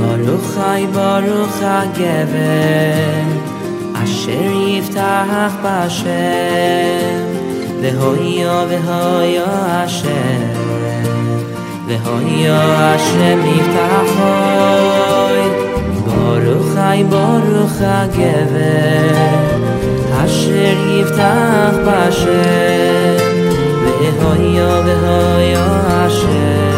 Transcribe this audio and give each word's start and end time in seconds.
Baruch 0.00 0.46
Chai 0.54 0.82
Baruch 0.96 1.56
HaGever 1.60 3.26
Asher 4.00 4.48
Yiftach 4.64 5.52
B'Hashem 5.62 7.26
V'hoyo 7.82 8.56
V'hoyo 8.70 9.48
Hashem 9.72 10.48
V'hoyo 11.88 12.60
Hashem 12.80 13.38
Yiftachoi 13.50 15.44
Baruch 16.06 16.66
Chai 16.74 17.00
Baruch 17.12 17.78
HaGever 17.84 19.20
Asher 20.22 20.76
Yiftach 20.88 21.76
B'Hashem 21.86 23.16
V'hoyo 23.84 24.70
V'hoyo 24.88 25.64
Hashem 25.92 26.69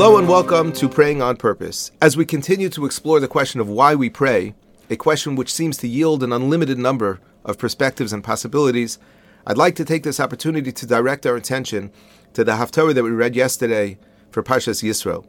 Hello 0.00 0.16
and 0.16 0.28
welcome 0.28 0.72
to 0.74 0.88
Praying 0.88 1.20
on 1.22 1.36
Purpose. 1.36 1.90
As 2.00 2.16
we 2.16 2.24
continue 2.24 2.68
to 2.68 2.86
explore 2.86 3.18
the 3.18 3.26
question 3.26 3.60
of 3.60 3.68
why 3.68 3.96
we 3.96 4.08
pray, 4.08 4.54
a 4.88 4.94
question 4.94 5.34
which 5.34 5.52
seems 5.52 5.76
to 5.78 5.88
yield 5.88 6.22
an 6.22 6.32
unlimited 6.32 6.78
number 6.78 7.18
of 7.44 7.58
perspectives 7.58 8.12
and 8.12 8.22
possibilities, 8.22 9.00
I'd 9.44 9.58
like 9.58 9.74
to 9.74 9.84
take 9.84 10.04
this 10.04 10.20
opportunity 10.20 10.70
to 10.70 10.86
direct 10.86 11.26
our 11.26 11.34
attention 11.34 11.90
to 12.34 12.44
the 12.44 12.52
Haftarah 12.52 12.94
that 12.94 13.02
we 13.02 13.10
read 13.10 13.34
yesterday 13.34 13.98
for 14.30 14.40
Parshas 14.40 14.84
Yisro. 14.84 15.26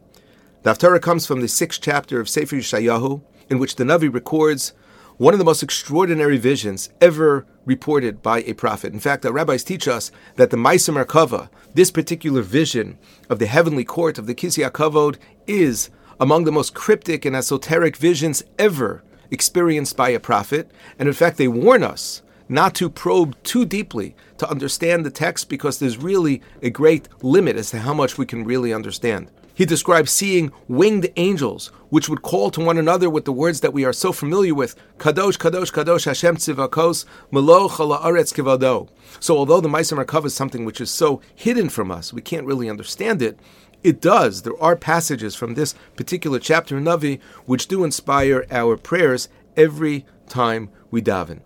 The 0.62 0.70
Haftarah 0.70 1.02
comes 1.02 1.26
from 1.26 1.40
the 1.40 1.48
sixth 1.48 1.80
chapter 1.82 2.20
of 2.20 2.28
Sefer 2.28 2.54
Yeshayahu, 2.54 3.22
in 3.48 3.58
which 3.58 3.74
the 3.74 3.82
Navi 3.82 4.14
records 4.14 4.72
one 5.20 5.34
of 5.34 5.38
the 5.38 5.44
most 5.44 5.62
extraordinary 5.62 6.38
visions 6.38 6.88
ever 6.98 7.44
reported 7.66 8.22
by 8.22 8.40
a 8.40 8.54
prophet. 8.54 8.90
In 8.90 8.98
fact, 8.98 9.26
our 9.26 9.32
rabbis 9.32 9.62
teach 9.62 9.86
us 9.86 10.10
that 10.36 10.48
the 10.48 10.56
Maisa 10.56 10.94
Merkava, 10.94 11.50
this 11.74 11.90
particular 11.90 12.40
vision 12.40 12.96
of 13.28 13.38
the 13.38 13.44
heavenly 13.44 13.84
court 13.84 14.16
of 14.16 14.26
the 14.26 14.34
Kisya 14.34 14.70
Kavod, 14.70 15.18
is 15.46 15.90
among 16.18 16.44
the 16.44 16.50
most 16.50 16.72
cryptic 16.72 17.26
and 17.26 17.36
esoteric 17.36 17.98
visions 17.98 18.42
ever 18.58 19.02
experienced 19.30 19.94
by 19.94 20.08
a 20.08 20.18
prophet. 20.18 20.70
And 20.98 21.06
in 21.06 21.14
fact, 21.14 21.36
they 21.36 21.48
warn 21.48 21.82
us 21.82 22.22
not 22.48 22.74
to 22.76 22.88
probe 22.88 23.36
too 23.42 23.66
deeply 23.66 24.16
to 24.38 24.48
understand 24.48 25.04
the 25.04 25.10
text 25.10 25.50
because 25.50 25.78
there's 25.78 25.98
really 25.98 26.40
a 26.62 26.70
great 26.70 27.10
limit 27.22 27.56
as 27.56 27.68
to 27.72 27.80
how 27.80 27.92
much 27.92 28.16
we 28.16 28.24
can 28.24 28.42
really 28.42 28.72
understand. 28.72 29.30
He 29.60 29.66
describes 29.66 30.10
seeing 30.10 30.52
winged 30.68 31.10
angels, 31.16 31.66
which 31.90 32.08
would 32.08 32.22
call 32.22 32.50
to 32.50 32.64
one 32.64 32.78
another 32.78 33.10
with 33.10 33.26
the 33.26 33.32
words 33.32 33.60
that 33.60 33.74
we 33.74 33.84
are 33.84 33.92
so 33.92 34.10
familiar 34.10 34.54
with, 34.54 34.74
Kadosh, 34.96 35.36
Kadosh, 35.36 35.70
Kadosh, 35.70 36.06
Hashem 36.06 36.38
Tzivakos, 36.38 37.04
Meloch 37.30 37.72
Aretz 37.72 38.32
Kivado. 38.32 38.88
So 39.20 39.36
although 39.36 39.60
the 39.60 39.68
Maisa 39.68 40.02
Merkava 40.02 40.24
is 40.24 40.34
something 40.34 40.64
which 40.64 40.80
is 40.80 40.90
so 40.90 41.20
hidden 41.34 41.68
from 41.68 41.90
us, 41.90 42.10
we 42.10 42.22
can't 42.22 42.46
really 42.46 42.70
understand 42.70 43.20
it, 43.20 43.38
it 43.82 44.00
does. 44.00 44.40
There 44.40 44.58
are 44.62 44.76
passages 44.76 45.34
from 45.34 45.52
this 45.52 45.74
particular 45.94 46.38
chapter 46.38 46.78
in 46.78 46.84
Navi 46.84 47.20
which 47.44 47.68
do 47.68 47.84
inspire 47.84 48.46
our 48.50 48.78
prayers 48.78 49.28
every 49.58 50.06
time 50.26 50.70
we 50.90 51.02
daven. 51.02 51.40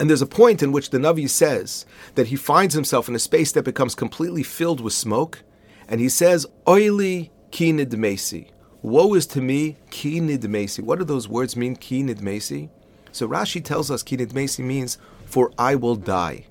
And 0.00 0.08
there's 0.08 0.22
a 0.22 0.26
point 0.26 0.62
in 0.62 0.72
which 0.72 0.88
the 0.88 0.96
Navi 0.96 1.28
says 1.28 1.84
that 2.14 2.28
he 2.28 2.36
finds 2.36 2.74
himself 2.74 3.10
in 3.10 3.14
a 3.14 3.18
space 3.18 3.52
that 3.52 3.64
becomes 3.64 3.94
completely 3.94 4.42
filled 4.42 4.80
with 4.80 4.94
smoke, 4.94 5.42
and 5.86 6.00
he 6.00 6.08
says, 6.08 6.46
Oily 6.66 7.30
Ki 7.50 7.72
nidmesi. 7.72 8.50
Woe 8.82 9.14
is 9.14 9.26
to 9.28 9.40
me, 9.40 9.76
ki 9.90 10.20
nidmesi. 10.20 10.80
What 10.80 10.98
do 10.98 11.04
those 11.04 11.28
words 11.28 11.56
mean, 11.56 11.76
ki 11.76 12.02
nidmesi? 12.02 12.70
So 13.12 13.28
Rashi 13.28 13.62
tells 13.64 13.90
us 13.90 14.02
ki 14.02 14.16
nidmesi 14.16 14.64
means, 14.64 14.98
for 15.24 15.52
I 15.58 15.74
will 15.74 15.96
die. 15.96 16.46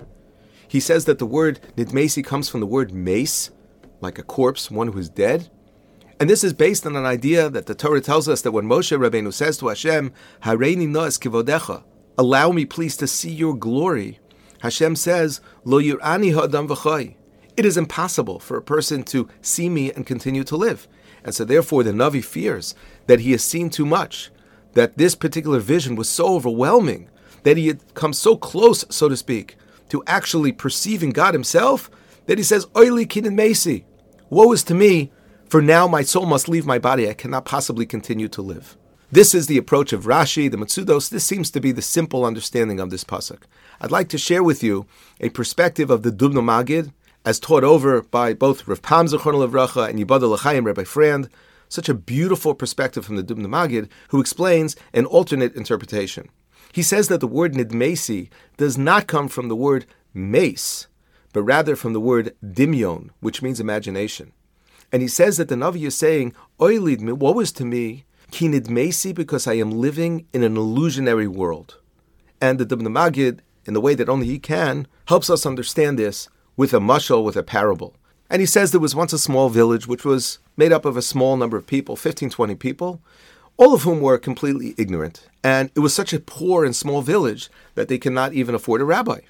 He 0.66 0.80
says 0.80 1.06
that 1.06 1.18
the 1.18 1.26
word 1.26 1.60
nidmesi 1.76 2.24
comes 2.24 2.48
from 2.48 2.60
the 2.60 2.66
word 2.66 2.92
mace, 2.92 3.50
like 4.00 4.18
a 4.18 4.22
corpse, 4.22 4.70
one 4.70 4.88
who 4.88 4.98
is 4.98 5.08
dead. 5.08 5.50
And 6.20 6.28
this 6.28 6.42
is 6.42 6.52
based 6.52 6.84
on 6.84 6.96
an 6.96 7.06
idea 7.06 7.48
that 7.48 7.66
the 7.66 7.74
Torah 7.74 8.00
tells 8.00 8.28
us 8.28 8.42
that 8.42 8.52
when 8.52 8.66
Moshe 8.66 8.96
Rabbeinu 8.96 9.32
says 9.32 9.56
to 9.58 9.68
Hashem, 9.68 10.12
Hareini 10.42 10.88
noes 10.88 11.16
kivodecha, 11.16 11.84
allow 12.18 12.50
me 12.50 12.64
please 12.64 12.96
to 12.96 13.06
see 13.06 13.30
your 13.30 13.56
glory, 13.56 14.18
Hashem 14.60 14.96
says, 14.96 15.40
Lo 15.64 15.80
yirani 15.80 16.34
ha'adam 16.34 16.68
v'choy. 16.68 17.14
It 17.58 17.66
is 17.66 17.76
impossible 17.76 18.38
for 18.38 18.56
a 18.56 18.62
person 18.62 19.02
to 19.02 19.28
see 19.42 19.68
me 19.68 19.90
and 19.92 20.06
continue 20.06 20.44
to 20.44 20.56
live. 20.56 20.86
And 21.24 21.34
so, 21.34 21.44
therefore, 21.44 21.82
the 21.82 21.90
Navi 21.90 22.24
fears 22.24 22.72
that 23.08 23.18
he 23.18 23.32
has 23.32 23.42
seen 23.42 23.68
too 23.68 23.84
much, 23.84 24.30
that 24.74 24.96
this 24.96 25.16
particular 25.16 25.58
vision 25.58 25.96
was 25.96 26.08
so 26.08 26.36
overwhelming, 26.36 27.10
that 27.42 27.56
he 27.56 27.66
had 27.66 27.94
come 27.94 28.12
so 28.12 28.36
close, 28.36 28.84
so 28.90 29.08
to 29.08 29.16
speak, 29.16 29.56
to 29.88 30.04
actually 30.06 30.52
perceiving 30.52 31.10
God 31.10 31.34
himself, 31.34 31.90
that 32.26 32.38
he 32.38 32.44
says, 32.44 32.64
Oily 32.76 33.06
kinin 33.06 33.34
mesi, 33.34 33.82
woe 34.30 34.52
is 34.52 34.62
to 34.62 34.74
me, 34.74 35.10
for 35.48 35.60
now 35.60 35.88
my 35.88 36.02
soul 36.02 36.26
must 36.26 36.48
leave 36.48 36.64
my 36.64 36.78
body, 36.78 37.08
I 37.08 37.14
cannot 37.14 37.44
possibly 37.44 37.86
continue 37.86 38.28
to 38.28 38.40
live. 38.40 38.76
This 39.10 39.34
is 39.34 39.48
the 39.48 39.58
approach 39.58 39.92
of 39.92 40.04
Rashi, 40.04 40.48
the 40.48 40.58
Metzudos. 40.58 41.08
This 41.08 41.24
seems 41.24 41.50
to 41.52 41.60
be 41.60 41.72
the 41.72 41.82
simple 41.82 42.24
understanding 42.24 42.78
of 42.78 42.90
this 42.90 43.04
pasuk. 43.04 43.44
I'd 43.80 43.90
like 43.90 44.10
to 44.10 44.18
share 44.18 44.44
with 44.44 44.62
you 44.62 44.86
a 45.18 45.30
perspective 45.30 45.90
of 45.90 46.02
the 46.02 46.12
Dubno 46.12 46.42
Magid, 46.42 46.92
as 47.28 47.38
taught 47.38 47.62
over 47.62 48.00
by 48.00 48.32
both 48.32 48.66
Rav 48.66 48.80
Pam 48.80 49.04
Zechron 49.04 49.34
Levracha 49.34 49.86
and 49.86 49.98
Yibada 49.98 50.22
L'chaim, 50.22 50.64
Rabbi 50.64 50.84
Frand, 50.84 51.28
such 51.68 51.90
a 51.90 51.92
beautiful 51.92 52.54
perspective 52.54 53.04
from 53.04 53.16
the 53.16 53.22
Dubna 53.22 53.46
Magid, 53.46 53.90
who 54.08 54.18
explains 54.18 54.76
an 54.94 55.04
alternate 55.04 55.54
interpretation. 55.54 56.30
He 56.72 56.82
says 56.82 57.08
that 57.08 57.20
the 57.20 57.26
word 57.26 57.52
nidmesi 57.52 58.30
does 58.56 58.78
not 58.78 59.08
come 59.08 59.28
from 59.28 59.48
the 59.48 59.56
word 59.56 59.84
mace, 60.14 60.86
but 61.34 61.42
rather 61.42 61.76
from 61.76 61.92
the 61.92 62.00
word 62.00 62.34
dimyon, 62.42 63.10
which 63.20 63.42
means 63.42 63.60
imagination. 63.60 64.32
And 64.90 65.02
he 65.02 65.08
says 65.08 65.36
that 65.36 65.48
the 65.48 65.54
Navi 65.54 65.86
is 65.86 65.94
saying, 65.94 66.32
Oilid 66.58 67.02
me, 67.02 67.12
woe 67.12 67.40
is 67.40 67.52
to 67.52 67.66
me, 67.66 68.06
ki 68.30 68.48
nidmesi, 68.48 69.14
because 69.14 69.46
I 69.46 69.52
am 69.58 69.70
living 69.70 70.26
in 70.32 70.42
an 70.42 70.56
illusionary 70.56 71.28
world. 71.28 71.76
And 72.40 72.58
the 72.58 72.64
Dubna 72.64 72.88
Magid, 72.88 73.40
in 73.66 73.74
the 73.74 73.82
way 73.82 73.94
that 73.96 74.08
only 74.08 74.28
he 74.28 74.38
can, 74.38 74.86
helps 75.08 75.28
us 75.28 75.44
understand 75.44 75.98
this 75.98 76.30
with 76.58 76.74
a 76.74 76.78
mushal, 76.78 77.24
with 77.24 77.36
a 77.36 77.42
parable. 77.42 77.94
And 78.28 78.40
he 78.40 78.46
says 78.46 78.72
there 78.72 78.80
was 78.80 78.94
once 78.94 79.14
a 79.14 79.18
small 79.18 79.48
village 79.48 79.86
which 79.86 80.04
was 80.04 80.38
made 80.58 80.72
up 80.72 80.84
of 80.84 80.98
a 80.98 81.02
small 81.02 81.38
number 81.38 81.56
of 81.56 81.66
people, 81.66 81.96
15, 81.96 82.28
20 82.28 82.54
people, 82.56 83.00
all 83.56 83.72
of 83.72 83.82
whom 83.82 84.00
were 84.00 84.18
completely 84.18 84.74
ignorant. 84.76 85.28
And 85.42 85.70
it 85.74 85.80
was 85.80 85.94
such 85.94 86.12
a 86.12 86.20
poor 86.20 86.64
and 86.64 86.76
small 86.76 87.00
village 87.00 87.48
that 87.76 87.88
they 87.88 87.96
could 87.96 88.12
not 88.12 88.34
even 88.34 88.54
afford 88.54 88.82
a 88.82 88.84
rabbi. 88.84 89.20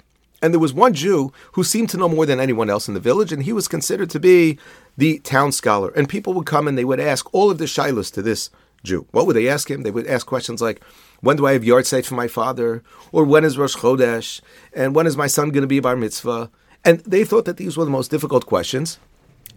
And 0.41 0.53
there 0.53 0.59
was 0.59 0.73
one 0.73 0.93
Jew 0.93 1.31
who 1.53 1.63
seemed 1.63 1.89
to 1.89 1.97
know 1.97 2.09
more 2.09 2.25
than 2.25 2.39
anyone 2.39 2.69
else 2.69 2.87
in 2.87 2.93
the 2.93 2.99
village, 2.99 3.31
and 3.31 3.43
he 3.43 3.53
was 3.53 3.67
considered 3.67 4.09
to 4.09 4.19
be 4.19 4.57
the 4.97 5.19
town 5.19 5.51
scholar. 5.51 5.89
And 5.89 6.09
people 6.09 6.33
would 6.33 6.45
come 6.45 6.67
and 6.67 6.77
they 6.77 6.85
would 6.85 6.99
ask 6.99 7.31
all 7.33 7.51
of 7.51 7.57
the 7.57 7.65
shilas 7.65 8.11
to 8.13 8.21
this 8.21 8.49
Jew. 8.83 9.05
What 9.11 9.27
would 9.27 9.35
they 9.35 9.49
ask 9.49 9.69
him? 9.69 9.83
They 9.83 9.91
would 9.91 10.07
ask 10.07 10.25
questions 10.25 10.61
like, 10.61 10.81
when 11.19 11.35
do 11.35 11.45
I 11.45 11.53
have 11.53 11.65
yard 11.65 11.83
yahrzeit 11.83 12.05
for 12.05 12.15
my 12.15 12.27
father? 12.27 12.81
Or 13.11 13.25
when 13.25 13.43
is 13.43 13.57
Rosh 13.57 13.75
Chodesh? 13.75 14.39
And 14.73 14.95
when 14.95 15.05
is 15.05 15.17
my 15.17 15.27
son 15.27 15.49
going 15.49 15.63
to 15.63 15.67
be 15.67 15.81
bar 15.81 15.97
mitzvah? 15.97 16.49
And 16.85 16.99
they 17.01 17.23
thought 17.23 17.45
that 17.45 17.57
these 17.57 17.77
were 17.77 17.85
the 17.85 17.91
most 17.91 18.11
difficult 18.11 18.45
questions. 18.45 18.99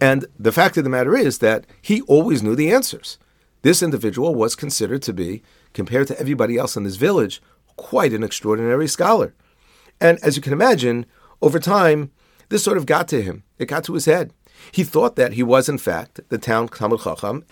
And 0.01 0.25
the 0.37 0.51
fact 0.51 0.77
of 0.77 0.83
the 0.83 0.89
matter 0.89 1.15
is 1.15 1.39
that 1.39 1.65
he 1.81 2.01
always 2.01 2.43
knew 2.43 2.55
the 2.55 2.71
answers. 2.71 3.17
This 3.61 3.81
individual 3.81 4.35
was 4.35 4.55
considered 4.55 5.01
to 5.03 5.13
be, 5.13 5.41
compared 5.73 6.07
to 6.07 6.19
everybody 6.19 6.57
else 6.57 6.75
in 6.75 6.83
this 6.83 6.97
village, 6.97 7.41
quite 7.77 8.13
an 8.13 8.23
extraordinary 8.23 8.87
scholar. 8.87 9.33
And 10.01 10.19
as 10.21 10.35
you 10.35 10.41
can 10.41 10.53
imagine, 10.53 11.05
over 11.41 11.59
time, 11.59 12.11
this 12.49 12.63
sort 12.63 12.77
of 12.77 12.85
got 12.85 13.07
to 13.09 13.21
him. 13.21 13.43
It 13.57 13.67
got 13.67 13.85
to 13.85 13.93
his 13.93 14.05
head. 14.05 14.33
He 14.71 14.83
thought 14.83 15.15
that 15.15 15.33
he 15.33 15.43
was, 15.43 15.67
in 15.67 15.77
fact, 15.77 16.19
the 16.29 16.37
town 16.37 16.67
Talmud 16.67 17.01
Chacham, 17.01 17.45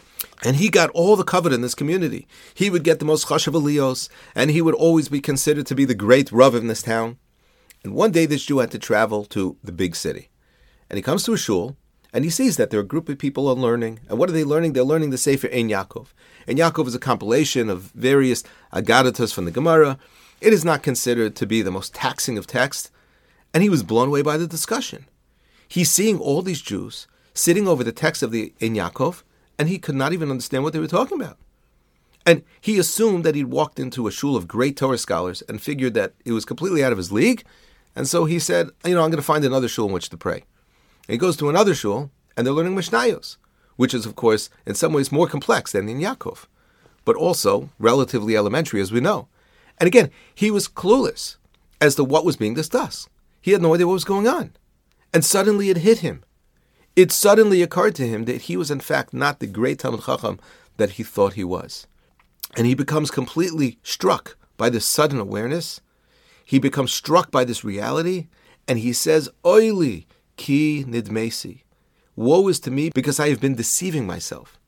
and 0.43 0.55
he 0.57 0.69
got 0.69 0.89
all 0.91 1.15
the 1.15 1.23
covet 1.23 1.53
in 1.53 1.61
this 1.61 1.75
community. 1.75 2.27
He 2.53 2.69
would 2.69 2.83
get 2.83 2.99
the 2.99 3.05
most 3.05 3.27
chashav 3.27 4.09
and 4.35 4.51
he 4.51 4.61
would 4.61 4.75
always 4.75 5.09
be 5.09 5.21
considered 5.21 5.65
to 5.67 5.75
be 5.75 5.85
the 5.85 5.95
great 5.95 6.31
Rav 6.31 6.55
in 6.55 6.67
this 6.67 6.81
town. 6.81 7.17
And 7.83 7.93
one 7.95 8.11
day 8.11 8.25
this 8.25 8.45
Jew 8.45 8.59
had 8.59 8.71
to 8.71 8.79
travel 8.79 9.25
to 9.25 9.57
the 9.63 9.71
big 9.71 9.95
city. 9.95 10.29
And 10.89 10.97
he 10.97 11.01
comes 11.01 11.23
to 11.23 11.33
a 11.33 11.37
shul, 11.37 11.77
and 12.13 12.23
he 12.23 12.29
sees 12.29 12.57
that 12.57 12.69
there 12.69 12.79
are 12.79 12.83
a 12.83 12.87
group 12.87 13.09
of 13.09 13.17
people 13.17 13.47
are 13.47 13.55
learning. 13.55 14.01
And 14.09 14.19
what 14.19 14.29
are 14.29 14.33
they 14.33 14.43
learning? 14.43 14.73
They're 14.73 14.83
learning 14.83 15.09
the 15.09 15.17
Sefer 15.17 15.47
Ein 15.47 15.69
Yaakov. 15.69 16.07
Ein 16.47 16.57
Yaakov 16.57 16.87
is 16.87 16.95
a 16.95 16.99
compilation 16.99 17.69
of 17.69 17.83
various 17.93 18.43
agadatas 18.73 19.33
from 19.33 19.45
the 19.45 19.51
Gemara. 19.51 19.97
It 20.41 20.53
is 20.53 20.65
not 20.65 20.83
considered 20.83 21.35
to 21.37 21.47
be 21.47 21.61
the 21.61 21.71
most 21.71 21.93
taxing 21.93 22.37
of 22.37 22.45
text. 22.45 22.91
And 23.53 23.63
he 23.63 23.69
was 23.69 23.83
blown 23.83 24.09
away 24.09 24.21
by 24.21 24.37
the 24.37 24.47
discussion. 24.47 25.05
He's 25.67 25.89
seeing 25.89 26.19
all 26.19 26.41
these 26.41 26.61
Jews 26.61 27.07
sitting 27.33 27.67
over 27.67 27.83
the 27.83 27.93
text 27.93 28.21
of 28.21 28.31
the 28.31 28.53
Ein 28.61 28.75
Yaakov, 28.75 29.23
and 29.57 29.69
he 29.69 29.79
could 29.79 29.95
not 29.95 30.13
even 30.13 30.29
understand 30.29 30.63
what 30.63 30.73
they 30.73 30.79
were 30.79 30.87
talking 30.87 31.21
about. 31.21 31.37
And 32.25 32.43
he 32.59 32.77
assumed 32.77 33.23
that 33.23 33.35
he'd 33.35 33.45
walked 33.45 33.79
into 33.79 34.07
a 34.07 34.11
shul 34.11 34.35
of 34.35 34.47
great 34.47 34.77
Torah 34.77 34.97
scholars 34.97 35.41
and 35.47 35.61
figured 35.61 35.93
that 35.95 36.13
it 36.25 36.33
was 36.33 36.45
completely 36.45 36.83
out 36.83 36.91
of 36.91 36.97
his 36.97 37.11
league 37.11 37.43
and 37.95 38.07
so 38.07 38.25
he 38.25 38.39
said, 38.39 38.69
you 38.85 38.95
know, 38.95 39.03
I'm 39.03 39.09
going 39.11 39.17
to 39.17 39.21
find 39.21 39.43
another 39.43 39.67
shul 39.67 39.87
in 39.87 39.93
which 39.93 40.09
to 40.09 40.17
pray. 40.17 40.43
And 41.07 41.13
he 41.13 41.17
goes 41.17 41.37
to 41.37 41.49
another 41.49 41.75
shul, 41.75 42.09
and 42.35 42.45
they're 42.45 42.53
learning 42.53 42.75
Mishnayos, 42.75 43.37
which 43.75 43.93
is, 43.93 44.05
of 44.05 44.15
course, 44.15 44.49
in 44.65 44.75
some 44.75 44.93
ways 44.93 45.11
more 45.11 45.27
complex 45.27 45.71
than 45.71 45.89
Ein 45.89 45.99
Yaakov, 45.99 46.45
but 47.03 47.15
also 47.15 47.69
relatively 47.79 48.37
elementary, 48.37 48.81
as 48.81 48.91
we 48.91 49.01
know. 49.01 49.27
And 49.79 49.87
again, 49.87 50.11
he 50.33 50.51
was 50.51 50.67
clueless 50.67 51.37
as 51.79 51.95
to 51.95 52.03
what 52.03 52.25
was 52.25 52.37
being 52.37 52.53
discussed. 52.53 53.09
He 53.41 53.51
had 53.51 53.61
no 53.61 53.73
idea 53.73 53.87
what 53.87 53.93
was 53.93 54.03
going 54.03 54.27
on. 54.27 54.51
And 55.13 55.25
suddenly 55.25 55.69
it 55.69 55.77
hit 55.77 55.99
him. 55.99 56.23
it 56.95 57.11
suddenly 57.11 57.61
occurred 57.61 57.95
to 57.95 58.07
him 58.07 58.25
that 58.25 58.43
he 58.43 58.57
was 58.57 58.69
in 58.69 58.79
fact 58.79 59.13
not 59.13 59.39
the 59.39 59.47
great 59.47 59.79
Talmud 59.79 60.03
Chacham 60.03 60.39
that 60.77 60.91
he 60.91 61.03
thought 61.03 61.33
he 61.33 61.43
was. 61.43 61.87
And 62.57 62.67
he 62.67 62.75
becomes 62.75 63.11
completely 63.11 63.79
struck 63.83 64.37
by 64.57 64.69
this 64.69 64.85
sudden 64.85 65.19
awareness. 65.19 65.79
He 66.51 66.59
becomes 66.59 66.91
struck 66.91 67.31
by 67.31 67.45
this 67.45 67.63
reality, 67.63 68.27
and 68.67 68.77
he 68.77 68.91
says, 68.91 69.29
Oili 69.45 70.05
ki 70.35 70.83
nidmesi. 70.85 71.61
Woe 72.17 72.49
is 72.49 72.59
to 72.59 72.69
me 72.69 72.89
because 72.93 73.21
I 73.21 73.29
have 73.29 73.39
been 73.39 73.55
deceiving 73.55 74.05
myself. 74.05 74.59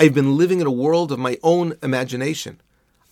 I've 0.00 0.14
been 0.14 0.38
living 0.38 0.62
in 0.62 0.66
a 0.66 0.70
world 0.70 1.12
of 1.12 1.18
my 1.18 1.36
own 1.42 1.74
imagination. 1.82 2.58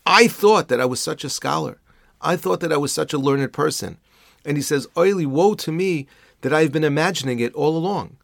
I 0.06 0.26
thought 0.26 0.68
that 0.68 0.80
I 0.80 0.86
was 0.86 1.00
such 1.00 1.22
a 1.22 1.28
scholar. 1.28 1.82
I 2.22 2.36
thought 2.36 2.60
that 2.60 2.72
I 2.72 2.78
was 2.78 2.92
such 2.92 3.12
a 3.12 3.18
learned 3.18 3.52
person. 3.52 3.98
And 4.42 4.56
he 4.56 4.62
says, 4.62 4.88
Oily, 4.96 5.26
woe 5.26 5.52
to 5.56 5.70
me 5.70 6.06
that 6.40 6.54
I've 6.54 6.72
been 6.72 6.82
imagining 6.82 7.40
it 7.40 7.52
all 7.52 7.76
along. 7.76 8.16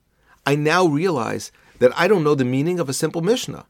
I 0.47 0.55
now 0.55 0.87
realize 0.87 1.53
that 1.79 1.93
I 1.95 2.09
don't 2.09 2.25
know 2.25 2.35
the 2.35 2.47
meaning 2.47 2.81
of 2.81 2.89
a 2.89 2.95
simple 2.95 3.21
Mishnah. 3.21 3.67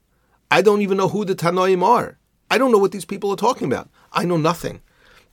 I 0.48 0.62
don't 0.62 0.82
even 0.82 0.96
know 0.96 1.08
who 1.08 1.24
the 1.24 1.34
Tanoim 1.34 1.82
are. 1.82 2.18
I 2.48 2.56
don't 2.56 2.70
know 2.70 2.78
what 2.78 2.92
these 2.92 3.04
people 3.04 3.32
are 3.32 3.36
talking 3.36 3.66
about. 3.66 3.90
I 4.12 4.24
know 4.24 4.36
nothing, 4.36 4.80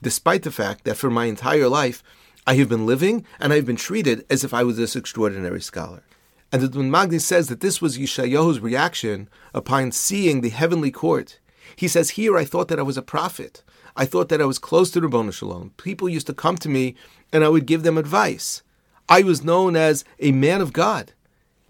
despite 0.02 0.42
the 0.42 0.50
fact 0.50 0.84
that 0.84 0.96
for 0.96 1.10
my 1.10 1.26
entire 1.26 1.68
life, 1.68 2.02
I 2.46 2.54
have 2.54 2.68
been 2.68 2.86
living 2.86 3.24
and 3.38 3.52
I've 3.52 3.66
been 3.66 3.76
treated 3.76 4.24
as 4.30 4.44
if 4.44 4.54
I 4.54 4.62
was 4.62 4.76
this 4.76 4.96
extraordinary 4.96 5.60
scholar. 5.60 6.02
And 6.50 6.62
the 6.62 6.82
Magni 6.82 7.18
says 7.18 7.48
that 7.48 7.60
this 7.60 7.82
was 7.82 7.98
Yeshayahu's 7.98 8.60
reaction 8.60 9.28
upon 9.52 9.92
seeing 9.92 10.40
the 10.40 10.48
heavenly 10.48 10.90
court. 10.90 11.38
He 11.76 11.88
says, 11.88 12.10
Here 12.10 12.38
I 12.38 12.44
thought 12.44 12.68
that 12.68 12.78
I 12.78 12.82
was 12.82 12.96
a 12.96 13.02
prophet. 13.02 13.62
I 13.96 14.06
thought 14.06 14.28
that 14.30 14.40
I 14.40 14.46
was 14.46 14.58
close 14.58 14.90
to 14.92 15.00
Rabboni 15.00 15.32
Shalom. 15.32 15.72
People 15.76 16.08
used 16.08 16.26
to 16.28 16.34
come 16.34 16.56
to 16.56 16.68
me 16.68 16.94
and 17.32 17.44
I 17.44 17.48
would 17.48 17.66
give 17.66 17.82
them 17.82 17.98
advice. 17.98 18.62
I 19.08 19.22
was 19.22 19.44
known 19.44 19.76
as 19.76 20.04
a 20.20 20.32
man 20.32 20.60
of 20.60 20.72
God. 20.72 21.12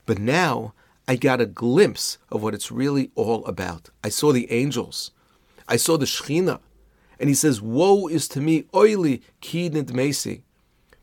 But 0.07 0.19
now 0.19 0.75
I 1.09 1.17
got 1.17 1.41
a 1.41 1.47
glimpse 1.47 2.19
of 2.31 2.43
what 2.43 2.55
it's 2.55 2.71
really 2.71 3.11
all 3.15 3.45
about. 3.47 3.91
I 4.05 4.11
saw 4.11 4.33
the 4.33 4.51
angels. 4.53 5.11
I 5.67 5.77
saw 5.77 5.97
the 5.97 6.07
Shekhinah. 6.07 6.61
And 7.21 7.29
he 7.29 7.35
says, 7.35 7.61
Woe 7.61 8.07
is 8.07 8.29
to 8.29 8.41
me, 8.41 8.65
oily 8.75 9.23
kidnit 9.43 9.91
mesi, 9.91 10.43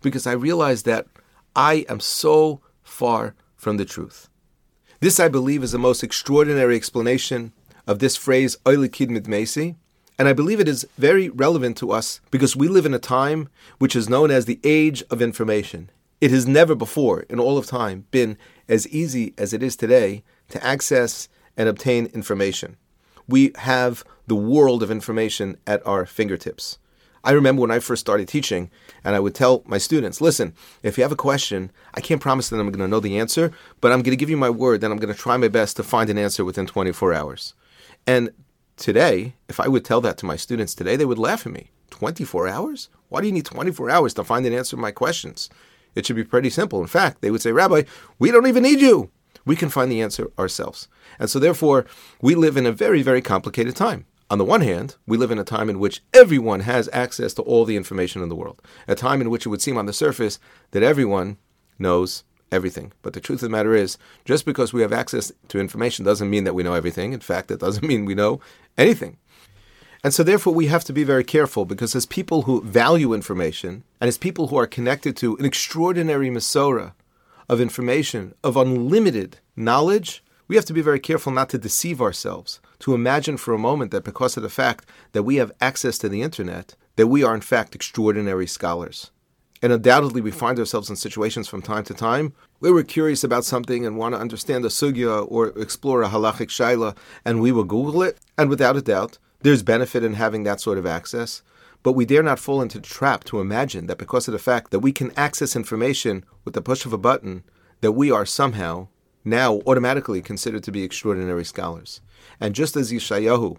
because 0.01 0.25
I 0.25 0.33
realize 0.33 0.83
that 0.83 1.07
I 1.55 1.85
am 1.89 1.99
so 1.99 2.61
far 2.83 3.35
from 3.55 3.77
the 3.77 3.85
truth. 3.85 4.29
This, 4.99 5.19
I 5.19 5.27
believe, 5.27 5.63
is 5.63 5.71
the 5.71 5.77
most 5.77 6.03
extraordinary 6.03 6.75
explanation 6.75 7.51
of 7.87 7.99
this 7.99 8.15
phrase, 8.15 8.57
oily 8.67 8.89
kidnit 8.89 9.27
mesi. 9.27 9.75
And 10.17 10.29
I 10.29 10.33
believe 10.33 10.61
it 10.61 10.69
is 10.69 10.87
very 10.97 11.27
relevant 11.27 11.77
to 11.77 11.91
us 11.91 12.21
because 12.31 12.55
we 12.55 12.69
live 12.69 12.85
in 12.85 12.93
a 12.93 12.99
time 12.99 13.49
which 13.79 13.95
is 13.95 14.07
known 14.07 14.31
as 14.31 14.45
the 14.45 14.61
age 14.63 15.03
of 15.09 15.21
information. 15.21 15.89
It 16.21 16.31
has 16.31 16.47
never 16.47 16.73
before, 16.73 17.21
in 17.29 17.39
all 17.39 17.57
of 17.57 17.65
time, 17.65 18.05
been 18.11 18.37
as 18.69 18.87
easy 18.87 19.33
as 19.37 19.51
it 19.51 19.61
is 19.61 19.75
today 19.75 20.23
to 20.49 20.65
access 20.65 21.27
and 21.57 21.67
obtain 21.67 22.05
information. 22.07 22.77
We 23.27 23.51
have 23.55 24.03
the 24.27 24.35
world 24.35 24.83
of 24.83 24.91
information 24.91 25.57
at 25.65 25.85
our 25.85 26.05
fingertips. 26.05 26.77
I 27.23 27.31
remember 27.31 27.63
when 27.63 27.71
I 27.71 27.79
first 27.79 28.01
started 28.01 28.27
teaching, 28.27 28.69
and 29.03 29.15
I 29.15 29.19
would 29.19 29.33
tell 29.33 29.63
my 29.65 29.79
students, 29.79 30.21
listen, 30.21 30.53
if 30.83 30.95
you 30.95 31.03
have 31.03 31.11
a 31.11 31.15
question, 31.15 31.71
I 31.95 32.01
can't 32.01 32.21
promise 32.21 32.49
that 32.49 32.59
I'm 32.59 32.69
going 32.69 32.79
to 32.79 32.87
know 32.87 32.99
the 32.99 33.17
answer, 33.17 33.51
but 33.81 33.91
I'm 33.91 34.03
going 34.03 34.11
to 34.11 34.15
give 34.15 34.29
you 34.29 34.37
my 34.37 34.51
word 34.51 34.81
that 34.81 34.91
I'm 34.91 34.97
going 34.97 35.13
to 35.13 35.19
try 35.19 35.35
my 35.35 35.47
best 35.47 35.75
to 35.77 35.83
find 35.83 36.09
an 36.11 36.19
answer 36.19 36.45
within 36.45 36.67
24 36.67 37.15
hours. 37.15 37.55
And 38.05 38.29
today, 38.77 39.33
if 39.49 39.59
I 39.59 39.67
would 39.67 39.83
tell 39.83 40.01
that 40.01 40.19
to 40.19 40.27
my 40.27 40.35
students 40.35 40.75
today, 40.75 40.95
they 40.95 41.05
would 41.05 41.17
laugh 41.17 41.47
at 41.47 41.53
me. 41.53 41.71
24 41.89 42.47
hours? 42.47 42.89
Why 43.09 43.21
do 43.21 43.27
you 43.27 43.33
need 43.33 43.45
24 43.45 43.89
hours 43.89 44.13
to 44.15 44.23
find 44.23 44.45
an 44.45 44.53
answer 44.53 44.75
to 44.75 44.81
my 44.81 44.91
questions? 44.91 45.49
It 45.95 46.05
should 46.05 46.15
be 46.15 46.23
pretty 46.23 46.51
simple. 46.51 46.81
In 46.81 46.87
fact, 46.87 47.21
they 47.21 47.31
would 47.31 47.41
say, 47.41 47.51
Rabbi, 47.51 47.83
we 48.19 48.29
don't 48.29 48.47
even 48.47 48.63
need 48.63 48.81
you. 48.81 49.09
We 49.45 49.55
can 49.55 49.69
find 49.69 49.91
the 49.91 50.01
answer 50.01 50.31
ourselves. 50.37 50.87
And 51.19 51.29
so, 51.29 51.39
therefore, 51.39 51.85
we 52.21 52.35
live 52.35 52.57
in 52.57 52.65
a 52.65 52.71
very, 52.71 53.01
very 53.01 53.21
complicated 53.21 53.75
time. 53.75 54.05
On 54.29 54.39
the 54.39 54.45
one 54.45 54.61
hand, 54.61 54.95
we 55.05 55.17
live 55.17 55.29
in 55.29 55.37
a 55.37 55.43
time 55.43 55.69
in 55.69 55.79
which 55.79 56.01
everyone 56.11 56.61
has 56.61 56.89
access 56.91 57.33
to 57.35 57.43
all 57.43 57.63
the 57.63 57.77
information 57.77 58.23
in 58.23 58.29
the 58.29 58.35
world, 58.35 58.59
a 58.87 58.95
time 58.95 59.21
in 59.21 59.29
which 59.29 59.45
it 59.45 59.49
would 59.49 59.61
seem 59.61 59.77
on 59.77 59.85
the 59.85 59.93
surface 59.93 60.39
that 60.71 60.81
everyone 60.81 61.37
knows 61.77 62.23
everything. 62.51 62.91
But 63.03 63.13
the 63.13 63.21
truth 63.21 63.43
of 63.43 63.49
the 63.51 63.55
matter 63.55 63.75
is, 63.75 63.99
just 64.23 64.45
because 64.45 64.73
we 64.73 64.81
have 64.81 64.91
access 64.91 65.31
to 65.49 65.59
information 65.59 66.05
doesn't 66.05 66.29
mean 66.29 66.43
that 66.45 66.55
we 66.55 66.63
know 66.63 66.73
everything. 66.73 67.13
In 67.13 67.19
fact, 67.19 67.51
it 67.51 67.59
doesn't 67.59 67.87
mean 67.87 68.05
we 68.05 68.15
know 68.15 68.39
anything. 68.77 69.17
And 70.03 70.13
so, 70.13 70.23
therefore, 70.23 70.53
we 70.53 70.67
have 70.67 70.83
to 70.85 70.93
be 70.93 71.03
very 71.03 71.23
careful 71.23 71.65
because, 71.65 71.95
as 71.95 72.05
people 72.05 72.43
who 72.43 72.61
value 72.63 73.13
information 73.13 73.83
and 74.01 74.07
as 74.07 74.17
people 74.17 74.47
who 74.47 74.55
are 74.55 74.67
connected 74.67 75.15
to 75.17 75.35
an 75.37 75.45
extraordinary 75.45 76.29
Masorah 76.29 76.93
of 77.49 77.61
information, 77.61 78.33
of 78.43 78.57
unlimited 78.57 79.39
knowledge, 79.55 80.23
we 80.47 80.55
have 80.55 80.65
to 80.65 80.73
be 80.73 80.81
very 80.81 80.99
careful 80.99 81.31
not 81.31 81.49
to 81.49 81.57
deceive 81.57 82.01
ourselves, 82.01 82.59
to 82.79 82.93
imagine 82.93 83.37
for 83.37 83.53
a 83.53 83.59
moment 83.59 83.91
that 83.91 84.03
because 84.03 84.37
of 84.37 84.43
the 84.43 84.49
fact 84.49 84.85
that 85.13 85.23
we 85.23 85.37
have 85.37 85.51
access 85.59 85.97
to 85.97 86.09
the 86.09 86.21
internet, 86.21 86.75
that 86.95 87.07
we 87.07 87.23
are 87.23 87.33
in 87.33 87.41
fact 87.41 87.75
extraordinary 87.75 88.47
scholars. 88.47 89.11
And 89.61 89.71
undoubtedly, 89.71 90.21
we 90.21 90.31
find 90.31 90.59
ourselves 90.59 90.89
in 90.89 90.95
situations 90.95 91.47
from 91.47 91.61
time 91.61 91.83
to 91.85 91.93
time 91.93 92.33
where 92.59 92.73
we're 92.73 92.83
curious 92.83 93.23
about 93.23 93.45
something 93.45 93.85
and 93.85 93.97
want 93.97 94.13
to 94.13 94.21
understand 94.21 94.65
a 94.65 94.67
sugya 94.67 95.25
or 95.29 95.47
explore 95.59 96.03
a 96.03 96.09
halachic 96.09 96.49
shaila, 96.49 96.95
and 97.23 97.41
we 97.41 97.51
will 97.51 97.63
Google 97.63 98.03
it. 98.03 98.19
And 98.37 98.49
without 98.49 98.75
a 98.75 98.81
doubt, 98.81 99.17
there's 99.41 99.63
benefit 99.63 100.03
in 100.03 100.13
having 100.13 100.43
that 100.43 100.61
sort 100.61 100.77
of 100.77 100.85
access, 100.85 101.41
but 101.85 101.91
we 101.91 102.03
dare 102.03 102.23
not 102.23 102.39
fall 102.39 102.63
into 102.63 102.79
the 102.79 102.87
trap 102.87 103.23
to 103.23 103.39
imagine 103.39 103.85
that 103.85 103.99
because 103.99 104.27
of 104.27 104.31
the 104.31 104.39
fact 104.39 104.71
that 104.71 104.79
we 104.79 104.91
can 104.91 105.11
access 105.15 105.55
information 105.55 106.25
with 106.43 106.55
the 106.55 106.61
push 106.61 106.83
of 106.83 106.93
a 106.93 106.97
button, 106.97 107.43
that 107.81 107.91
we 107.91 108.09
are 108.09 108.25
somehow 108.25 108.87
now 109.23 109.61
automatically 109.67 110.19
considered 110.19 110.63
to 110.63 110.71
be 110.71 110.81
extraordinary 110.81 111.45
scholars. 111.45 112.01
And 112.39 112.55
just 112.55 112.75
as 112.75 112.91
Yeshayahu 112.91 113.57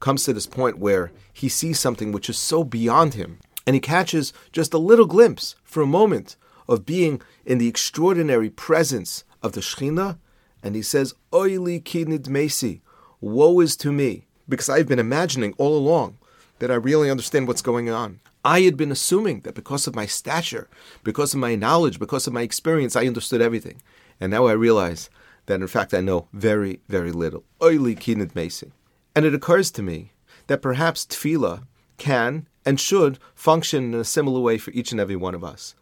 comes 0.00 0.24
to 0.24 0.32
this 0.32 0.48
point 0.48 0.80
where 0.80 1.12
he 1.32 1.48
sees 1.48 1.78
something 1.78 2.10
which 2.10 2.28
is 2.28 2.36
so 2.36 2.64
beyond 2.64 3.14
him, 3.14 3.38
and 3.64 3.74
he 3.74 3.80
catches 3.80 4.32
just 4.50 4.74
a 4.74 4.78
little 4.78 5.06
glimpse 5.06 5.54
for 5.62 5.80
a 5.80 5.86
moment 5.86 6.34
of 6.68 6.84
being 6.84 7.22
in 7.46 7.58
the 7.58 7.68
extraordinary 7.68 8.50
presence 8.50 9.22
of 9.44 9.52
the 9.52 9.60
Shekhinah, 9.60 10.18
and 10.60 10.74
he 10.74 10.82
says, 10.82 11.14
Oili 11.30 11.80
kinid 11.80 12.26
mesi, 12.26 12.80
woe 13.20 13.60
is 13.60 13.76
to 13.76 13.92
me 13.92 14.26
because 14.48 14.68
I've 14.68 14.88
been 14.88 14.98
imagining 14.98 15.52
all 15.56 15.78
along 15.78 16.18
that 16.60 16.70
I 16.70 16.74
really 16.74 17.10
understand 17.10 17.48
what's 17.48 17.62
going 17.62 17.90
on. 17.90 18.20
I 18.44 18.60
had 18.60 18.76
been 18.76 18.92
assuming 18.92 19.40
that 19.40 19.54
because 19.54 19.86
of 19.86 19.94
my 19.94 20.06
stature, 20.06 20.68
because 21.02 21.34
of 21.34 21.40
my 21.40 21.56
knowledge, 21.56 21.98
because 21.98 22.26
of 22.26 22.32
my 22.32 22.42
experience, 22.42 22.96
I 22.96 23.06
understood 23.06 23.42
everything. 23.42 23.82
And 24.20 24.30
now 24.30 24.46
I 24.46 24.52
realize 24.52 25.10
that 25.46 25.60
in 25.60 25.66
fact 25.66 25.92
I 25.92 26.00
know 26.00 26.28
very, 26.32 26.80
very 26.88 27.12
little. 27.12 27.44
Oily 27.62 27.96
kinit 27.96 28.32
mesi. 28.32 28.70
And 29.14 29.26
it 29.26 29.34
occurs 29.34 29.70
to 29.72 29.82
me 29.82 30.12
that 30.46 30.62
perhaps 30.62 31.04
tefillah 31.04 31.64
can 31.98 32.46
and 32.64 32.78
should 32.78 33.18
function 33.34 33.92
in 33.92 34.00
a 34.00 34.04
similar 34.04 34.40
way 34.40 34.56
for 34.58 34.70
each 34.70 34.92
and 34.92 35.00
every 35.00 35.16
one 35.16 35.34
of 35.34 35.42
us. 35.42 35.74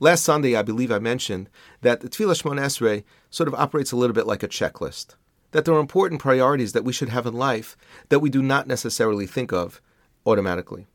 Last 0.00 0.24
Sunday, 0.24 0.56
I 0.56 0.62
believe 0.62 0.90
I 0.90 0.98
mentioned 0.98 1.48
that 1.82 2.00
the 2.00 2.08
Tefillah 2.08 2.42
Shmon 2.42 2.60
Esrei 2.60 3.04
sort 3.30 3.46
of 3.46 3.54
operates 3.54 3.92
a 3.92 3.96
little 3.96 4.14
bit 4.14 4.26
like 4.26 4.42
a 4.42 4.48
checklist 4.48 5.14
that 5.52 5.64
there 5.64 5.74
are 5.74 5.80
important 5.80 6.20
priorities 6.20 6.72
that 6.72 6.84
we 6.84 6.92
should 6.92 7.10
have 7.10 7.26
in 7.26 7.34
life 7.34 7.76
that 8.08 8.18
we 8.18 8.30
do 8.30 8.42
not 8.42 8.66
necessarily 8.66 9.26
think 9.26 9.52
of 9.52 9.80
automatically. 10.26 10.86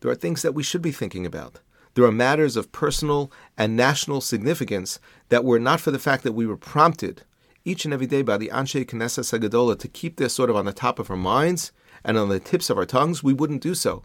There 0.00 0.10
are 0.10 0.16
things 0.16 0.42
that 0.42 0.54
we 0.54 0.62
should 0.62 0.82
be 0.82 0.92
thinking 0.92 1.26
about. 1.26 1.60
There 1.94 2.04
are 2.04 2.12
matters 2.12 2.56
of 2.56 2.72
personal 2.72 3.32
and 3.56 3.76
national 3.76 4.20
significance 4.20 5.00
that 5.30 5.44
were 5.44 5.58
not 5.58 5.80
for 5.80 5.90
the 5.90 5.98
fact 5.98 6.24
that 6.24 6.32
we 6.32 6.46
were 6.46 6.56
prompted 6.56 7.22
each 7.64 7.84
and 7.84 7.92
every 7.92 8.06
day 8.06 8.22
by 8.22 8.36
the 8.36 8.50
Anshe 8.52 8.84
Knesset 8.84 9.24
Sagadola 9.24 9.78
to 9.78 9.88
keep 9.88 10.16
this 10.16 10.34
sort 10.34 10.50
of 10.50 10.56
on 10.56 10.66
the 10.66 10.72
top 10.72 10.98
of 10.98 11.10
our 11.10 11.16
minds 11.16 11.72
and 12.04 12.16
on 12.16 12.28
the 12.28 12.38
tips 12.38 12.70
of 12.70 12.78
our 12.78 12.86
tongues, 12.86 13.22
we 13.22 13.32
wouldn't 13.32 13.62
do 13.62 13.74
so. 13.74 14.04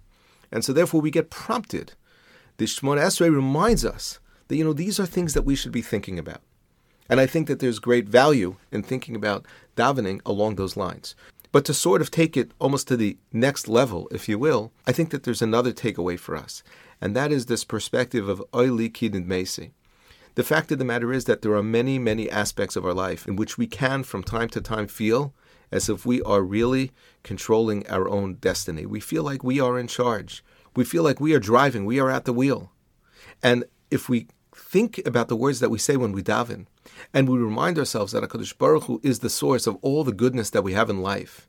And 0.51 0.65
so 0.65 0.73
therefore 0.73 1.01
we 1.01 1.11
get 1.11 1.29
prompted. 1.29 1.93
The 2.57 2.65
Shemon 2.65 2.99
Esrei 2.99 3.33
reminds 3.33 3.85
us 3.85 4.19
that, 4.47 4.55
you 4.55 4.63
know, 4.63 4.73
these 4.73 4.99
are 4.99 5.05
things 5.05 5.33
that 5.33 5.45
we 5.45 5.55
should 5.55 5.71
be 5.71 5.81
thinking 5.83 6.17
about. 6.17 6.41
And 7.07 7.19
I 7.19 7.27
think 7.27 7.47
that 7.47 7.59
there's 7.59 7.79
great 7.79 8.07
value 8.07 8.55
in 8.71 8.83
thinking 8.83 9.15
about 9.15 9.45
davening 9.75 10.21
along 10.25 10.55
those 10.55 10.77
lines. 10.77 11.13
But 11.51 11.65
to 11.65 11.73
sort 11.73 12.01
of 12.01 12.11
take 12.11 12.37
it 12.37 12.51
almost 12.59 12.87
to 12.87 12.97
the 12.97 13.17
next 13.33 13.67
level, 13.67 14.07
if 14.11 14.29
you 14.29 14.39
will, 14.39 14.71
I 14.87 14.93
think 14.93 15.09
that 15.09 15.23
there's 15.23 15.41
another 15.41 15.73
takeaway 15.73 16.17
for 16.17 16.35
us, 16.35 16.63
and 17.01 17.15
that 17.15 17.31
is 17.31 17.47
this 17.47 17.65
perspective 17.65 18.29
of 18.29 18.43
oili 18.53 18.89
kidid 18.91 19.25
mesi. 19.25 19.71
The 20.35 20.43
fact 20.43 20.71
of 20.71 20.79
the 20.79 20.85
matter 20.85 21.11
is 21.11 21.25
that 21.25 21.41
there 21.41 21.53
are 21.55 21.63
many, 21.63 21.99
many 21.99 22.29
aspects 22.29 22.77
of 22.77 22.85
our 22.85 22.93
life 22.93 23.27
in 23.27 23.35
which 23.35 23.57
we 23.57 23.67
can, 23.67 24.03
from 24.03 24.23
time 24.23 24.47
to 24.49 24.61
time, 24.61 24.87
feel 24.87 25.33
as 25.71 25.89
if 25.89 26.05
we 26.05 26.21
are 26.21 26.41
really 26.41 26.91
controlling 27.23 27.85
our 27.89 28.07
own 28.07 28.35
destiny. 28.35 28.85
We 28.85 29.01
feel 29.01 29.23
like 29.23 29.43
we 29.43 29.59
are 29.59 29.77
in 29.77 29.87
charge. 29.87 30.43
We 30.73 30.85
feel 30.85 31.03
like 31.03 31.19
we 31.19 31.33
are 31.33 31.39
driving. 31.39 31.83
We 31.83 31.99
are 31.99 32.09
at 32.09 32.23
the 32.23 32.33
wheel. 32.33 32.71
And 33.43 33.65
if 33.89 34.07
we 34.07 34.27
think 34.55 35.01
about 35.05 35.27
the 35.27 35.35
words 35.35 35.59
that 35.59 35.69
we 35.69 35.77
say 35.77 35.97
when 35.97 36.11
we 36.11 36.21
daven, 36.21 36.65
and 37.13 37.27
we 37.27 37.37
remind 37.37 37.77
ourselves 37.79 38.11
that 38.11 38.23
HaKadosh 38.23 38.57
Baruch 38.57 38.83
Hu 38.83 38.99
is 39.03 39.19
the 39.19 39.29
source 39.29 39.67
of 39.67 39.77
all 39.81 40.03
the 40.03 40.11
goodness 40.11 40.49
that 40.49 40.63
we 40.63 40.73
have 40.73 40.89
in 40.89 41.01
life, 41.01 41.47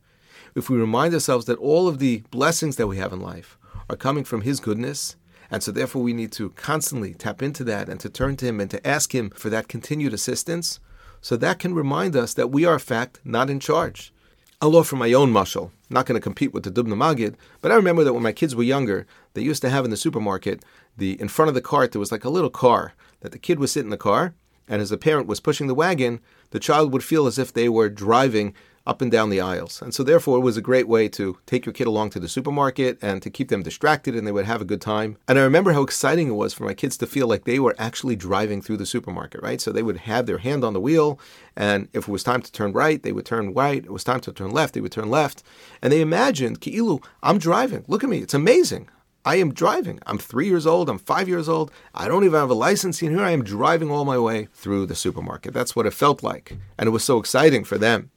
if 0.55 0.69
we 0.69 0.77
remind 0.77 1.13
ourselves 1.13 1.45
that 1.45 1.57
all 1.57 1.87
of 1.87 1.99
the 1.99 2.23
blessings 2.31 2.75
that 2.75 2.87
we 2.87 2.97
have 2.97 3.11
in 3.11 3.19
life 3.19 3.57
are 3.89 3.95
coming 3.95 4.23
from 4.23 4.41
His 4.41 4.59
goodness, 4.59 5.15
and 5.49 5.61
so 5.61 5.71
therefore 5.71 6.01
we 6.01 6.13
need 6.13 6.31
to 6.33 6.49
constantly 6.51 7.13
tap 7.13 7.41
into 7.41 7.63
that 7.63 7.89
and 7.89 7.99
to 7.99 8.09
turn 8.09 8.35
to 8.37 8.45
Him 8.45 8.59
and 8.59 8.71
to 8.71 8.87
ask 8.87 9.13
Him 9.13 9.29
for 9.31 9.49
that 9.49 9.67
continued 9.67 10.13
assistance, 10.13 10.79
So 11.23 11.37
that 11.37 11.57
can 11.57 11.73
remind 11.73 12.17
us 12.17 12.33
that 12.33 12.51
we 12.51 12.65
are, 12.65 12.73
in 12.73 12.79
fact, 12.79 13.21
not 13.23 13.49
in 13.49 13.61
charge. 13.61 14.13
I'll 14.61 14.75
offer 14.75 14.97
my 14.97 15.13
own 15.13 15.31
mashal. 15.31 15.71
Not 15.93 16.07
going 16.07 16.19
to 16.19 16.23
compete 16.23 16.53
with 16.53 16.63
the 16.63 16.71
Dubna 16.71 16.95
Magid, 16.95 17.35
but 17.61 17.71
I 17.71 17.75
remember 17.75 18.03
that 18.03 18.13
when 18.13 18.23
my 18.23 18.31
kids 18.31 18.55
were 18.55 18.63
younger, 18.63 19.05
they 19.35 19.41
used 19.41 19.61
to 19.61 19.69
have 19.69 19.85
in 19.85 19.91
the 19.91 19.97
supermarket, 19.97 20.65
the 20.97 21.19
in 21.21 21.27
front 21.27 21.49
of 21.49 21.55
the 21.55 21.61
cart, 21.61 21.91
there 21.91 21.99
was 21.99 22.11
like 22.11 22.25
a 22.25 22.29
little 22.29 22.49
car 22.49 22.93
that 23.21 23.31
the 23.31 23.37
kid 23.37 23.59
would 23.59 23.69
sit 23.69 23.83
in 23.83 23.91
the 23.91 23.97
car, 23.97 24.33
and 24.67 24.81
as 24.81 24.89
the 24.89 24.97
parent 24.97 25.27
was 25.27 25.39
pushing 25.39 25.67
the 25.67 25.75
wagon, 25.75 26.19
the 26.49 26.59
child 26.59 26.91
would 26.91 27.03
feel 27.03 27.27
as 27.27 27.37
if 27.37 27.53
they 27.53 27.69
were 27.69 27.89
driving 27.89 28.55
up 28.85 29.01
and 29.01 29.11
down 29.11 29.29
the 29.29 29.41
aisles. 29.41 29.81
And 29.81 29.93
so, 29.93 30.03
therefore, 30.03 30.37
it 30.37 30.41
was 30.41 30.57
a 30.57 30.61
great 30.61 30.87
way 30.87 31.07
to 31.09 31.37
take 31.45 31.65
your 31.65 31.73
kid 31.73 31.87
along 31.87 32.11
to 32.11 32.19
the 32.19 32.27
supermarket 32.27 32.97
and 33.01 33.21
to 33.21 33.29
keep 33.29 33.49
them 33.49 33.63
distracted 33.63 34.15
and 34.15 34.27
they 34.27 34.31
would 34.31 34.45
have 34.45 34.61
a 34.61 34.65
good 34.65 34.81
time. 34.81 35.17
And 35.27 35.39
I 35.39 35.43
remember 35.43 35.73
how 35.73 35.83
exciting 35.83 36.27
it 36.27 36.31
was 36.31 36.53
for 36.53 36.65
my 36.65 36.73
kids 36.73 36.97
to 36.97 37.07
feel 37.07 37.27
like 37.27 37.45
they 37.45 37.59
were 37.59 37.75
actually 37.77 38.15
driving 38.15 38.61
through 38.61 38.77
the 38.77 38.85
supermarket, 38.85 39.41
right? 39.41 39.61
So 39.61 39.71
they 39.71 39.83
would 39.83 39.97
have 39.97 40.25
their 40.25 40.39
hand 40.39 40.63
on 40.63 40.73
the 40.73 40.81
wheel, 40.81 41.19
and 41.55 41.87
if 41.93 42.07
it 42.07 42.11
was 42.11 42.23
time 42.23 42.41
to 42.41 42.51
turn 42.51 42.73
right, 42.73 43.01
they 43.01 43.11
would 43.11 43.25
turn 43.25 43.53
right. 43.53 43.83
It 43.83 43.91
was 43.91 44.03
time 44.03 44.19
to 44.21 44.31
turn 44.31 44.51
left, 44.51 44.73
they 44.73 44.81
would 44.81 44.91
turn 44.91 45.09
left. 45.09 45.43
And 45.81 45.91
they 45.91 46.01
imagined, 46.01 46.61
Ki'ilu, 46.61 47.03
I'm 47.21 47.37
driving. 47.37 47.85
Look 47.87 48.03
at 48.03 48.09
me. 48.09 48.19
It's 48.19 48.33
amazing. 48.33 48.89
I 49.25 49.37
am 49.37 49.53
driving. 49.53 49.99
I'm 50.05 50.17
three 50.17 50.47
years 50.47 50.67
old. 50.67 50.89
I'm 50.89 50.97
five 50.97 51.29
years 51.29 51.47
old. 51.47 51.71
I 51.95 52.09
don't 52.09 52.25
even 52.25 52.39
have 52.39 52.49
a 52.49 52.55
license. 52.55 53.01
And 53.01 53.11
here 53.11 53.23
I 53.23 53.31
am 53.31 53.43
driving 53.43 53.89
all 53.89 54.03
my 54.03 54.17
way 54.17 54.49
through 54.53 54.85
the 54.85 54.95
supermarket. 54.95 55.53
That's 55.53 55.75
what 55.75 55.85
it 55.85 55.93
felt 55.93 56.23
like. 56.23 56.57
And 56.77 56.87
it 56.87 56.91
was 56.91 57.05
so 57.05 57.19
exciting 57.19 57.63
for 57.63 57.77
them. 57.77 58.11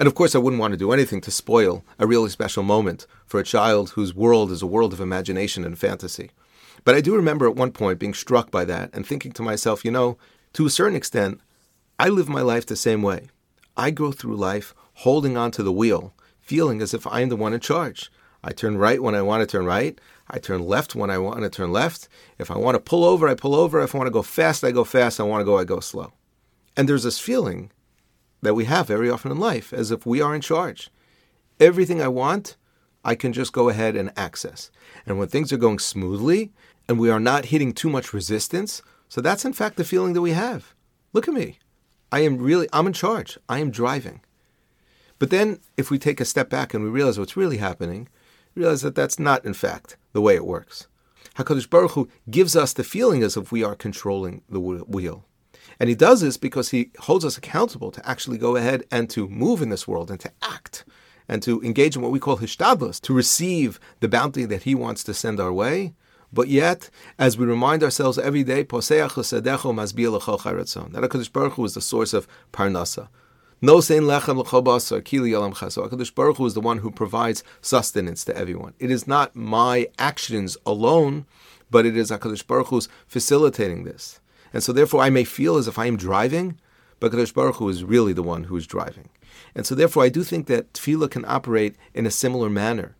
And 0.00 0.06
of 0.06 0.14
course, 0.14 0.34
I 0.34 0.38
wouldn't 0.38 0.60
want 0.60 0.72
to 0.72 0.78
do 0.78 0.92
anything 0.92 1.20
to 1.20 1.30
spoil 1.30 1.84
a 1.98 2.06
really 2.06 2.30
special 2.30 2.62
moment 2.62 3.06
for 3.26 3.38
a 3.38 3.44
child 3.44 3.90
whose 3.90 4.14
world 4.14 4.50
is 4.50 4.62
a 4.62 4.66
world 4.66 4.94
of 4.94 5.00
imagination 5.00 5.62
and 5.62 5.78
fantasy. 5.78 6.30
But 6.84 6.94
I 6.94 7.02
do 7.02 7.14
remember 7.14 7.46
at 7.46 7.54
one 7.54 7.70
point 7.70 7.98
being 7.98 8.14
struck 8.14 8.50
by 8.50 8.64
that 8.64 8.88
and 8.94 9.06
thinking 9.06 9.32
to 9.32 9.42
myself, 9.42 9.84
you 9.84 9.90
know, 9.90 10.16
to 10.54 10.64
a 10.64 10.70
certain 10.70 10.96
extent, 10.96 11.42
I 11.98 12.08
live 12.08 12.30
my 12.30 12.40
life 12.40 12.64
the 12.64 12.76
same 12.76 13.02
way. 13.02 13.28
I 13.76 13.90
go 13.90 14.10
through 14.10 14.36
life 14.36 14.74
holding 14.94 15.36
onto 15.36 15.62
the 15.62 15.70
wheel, 15.70 16.14
feeling 16.40 16.80
as 16.80 16.94
if 16.94 17.06
I 17.06 17.20
am 17.20 17.28
the 17.28 17.36
one 17.36 17.52
in 17.52 17.60
charge. 17.60 18.10
I 18.42 18.52
turn 18.52 18.78
right 18.78 19.02
when 19.02 19.14
I 19.14 19.20
want 19.20 19.42
to 19.42 19.46
turn 19.46 19.66
right. 19.66 20.00
I 20.30 20.38
turn 20.38 20.66
left 20.66 20.94
when 20.94 21.10
I 21.10 21.18
want 21.18 21.40
to 21.40 21.50
turn 21.50 21.72
left. 21.72 22.08
If 22.38 22.50
I 22.50 22.56
want 22.56 22.74
to 22.74 22.80
pull 22.80 23.04
over, 23.04 23.28
I 23.28 23.34
pull 23.34 23.54
over. 23.54 23.82
If 23.82 23.94
I 23.94 23.98
want 23.98 24.08
to 24.08 24.12
go 24.12 24.22
fast, 24.22 24.64
I 24.64 24.70
go 24.70 24.84
fast. 24.84 25.20
I 25.20 25.24
want 25.24 25.42
to 25.42 25.44
go, 25.44 25.58
I 25.58 25.64
go 25.64 25.80
slow. 25.80 26.14
And 26.74 26.88
there's 26.88 27.02
this 27.02 27.18
feeling 27.18 27.70
that 28.42 28.54
we 28.54 28.64
have 28.64 28.86
very 28.86 29.10
often 29.10 29.30
in 29.30 29.38
life, 29.38 29.72
as 29.72 29.90
if 29.90 30.06
we 30.06 30.20
are 30.20 30.34
in 30.34 30.40
charge. 30.40 30.90
Everything 31.58 32.00
I 32.00 32.08
want, 32.08 32.56
I 33.04 33.14
can 33.14 33.32
just 33.32 33.52
go 33.52 33.68
ahead 33.68 33.96
and 33.96 34.12
access. 34.16 34.70
And 35.06 35.18
when 35.18 35.28
things 35.28 35.52
are 35.52 35.58
going 35.58 35.78
smoothly 35.78 36.52
and 36.88 36.98
we 36.98 37.10
are 37.10 37.20
not 37.20 37.46
hitting 37.46 37.72
too 37.72 37.90
much 37.90 38.12
resistance, 38.12 38.82
so 39.08 39.20
that's 39.20 39.44
in 39.44 39.52
fact 39.52 39.76
the 39.76 39.84
feeling 39.84 40.12
that 40.14 40.22
we 40.22 40.32
have. 40.32 40.74
Look 41.12 41.28
at 41.28 41.34
me. 41.34 41.58
I 42.12 42.20
am 42.20 42.38
really, 42.38 42.68
I'm 42.72 42.86
in 42.86 42.92
charge. 42.92 43.38
I 43.48 43.58
am 43.58 43.70
driving. 43.70 44.20
But 45.18 45.30
then 45.30 45.60
if 45.76 45.90
we 45.90 45.98
take 45.98 46.20
a 46.20 46.24
step 46.24 46.48
back 46.48 46.72
and 46.72 46.82
we 46.82 46.90
realize 46.90 47.18
what's 47.18 47.36
really 47.36 47.58
happening, 47.58 48.08
realize 48.54 48.82
that 48.82 48.94
that's 48.94 49.18
not 49.18 49.44
in 49.44 49.54
fact 49.54 49.96
the 50.12 50.20
way 50.20 50.34
it 50.34 50.46
works. 50.46 50.88
HaKadosh 51.36 51.70
Baruch 51.70 51.92
Hu 51.92 52.08
gives 52.30 52.56
us 52.56 52.72
the 52.72 52.84
feeling 52.84 53.22
as 53.22 53.36
if 53.36 53.52
we 53.52 53.62
are 53.62 53.74
controlling 53.74 54.42
the 54.48 54.60
wheel. 54.60 55.24
And 55.80 55.88
he 55.88 55.94
does 55.94 56.20
this 56.20 56.36
because 56.36 56.68
he 56.70 56.90
holds 56.98 57.24
us 57.24 57.38
accountable 57.38 57.90
to 57.90 58.06
actually 58.08 58.36
go 58.36 58.54
ahead 58.54 58.84
and 58.90 59.08
to 59.10 59.26
move 59.26 59.62
in 59.62 59.70
this 59.70 59.88
world 59.88 60.10
and 60.10 60.20
to 60.20 60.30
act 60.42 60.84
and 61.26 61.42
to 61.42 61.62
engage 61.62 61.96
in 61.96 62.02
what 62.02 62.12
we 62.12 62.18
call 62.18 62.36
hishtadlus, 62.36 63.00
to 63.00 63.14
receive 63.14 63.80
the 64.00 64.08
bounty 64.08 64.44
that 64.44 64.64
he 64.64 64.74
wants 64.74 65.02
to 65.04 65.14
send 65.14 65.40
our 65.40 65.52
way. 65.52 65.94
But 66.32 66.48
yet, 66.48 66.90
as 67.18 67.38
we 67.38 67.46
remind 67.46 67.82
ourselves 67.82 68.18
every 68.18 68.44
day, 68.44 68.62
that 68.62 68.68
HaKadosh 71.02 71.32
Baruch 71.32 71.52
Hu 71.54 71.64
is 71.64 71.74
the 71.74 71.80
source 71.80 72.12
of 72.12 72.28
parnasa. 72.52 73.08
No 73.62 73.80
sein 73.80 74.02
lechem 74.02 74.36
l'chobasar 74.36 75.02
kili 75.02 75.30
yalam 75.30 75.54
chaso. 75.54 75.88
HaKadosh 75.88 76.14
Baruch 76.14 76.36
Hu 76.36 76.46
is 76.46 76.54
the 76.54 76.60
one 76.60 76.78
who 76.78 76.90
provides 76.90 77.42
sustenance 77.62 78.24
to 78.24 78.36
everyone. 78.36 78.74
It 78.78 78.90
is 78.90 79.06
not 79.06 79.34
my 79.34 79.88
actions 79.98 80.56
alone, 80.66 81.26
but 81.70 81.86
it 81.86 81.96
is 81.96 82.10
HaKadosh 82.10 82.46
Baruch 82.46 82.68
Hu's 82.68 82.88
facilitating 83.06 83.84
this. 83.84 84.20
And 84.52 84.62
so 84.62 84.72
therefore 84.72 85.02
I 85.02 85.10
may 85.10 85.24
feel 85.24 85.56
as 85.56 85.68
if 85.68 85.78
I 85.78 85.86
am 85.86 85.96
driving, 85.96 86.58
but 86.98 87.12
Kadosh 87.12 87.34
Baruch 87.34 87.56
Hu 87.56 87.68
is 87.68 87.84
really 87.84 88.12
the 88.12 88.22
one 88.22 88.44
who 88.44 88.56
is 88.56 88.66
driving. 88.66 89.08
And 89.54 89.66
so 89.66 89.74
therefore 89.74 90.04
I 90.04 90.08
do 90.08 90.22
think 90.22 90.46
that 90.46 90.72
tefillah 90.72 91.10
can 91.10 91.24
operate 91.24 91.76
in 91.94 92.06
a 92.06 92.10
similar 92.10 92.50
manner. 92.50 92.96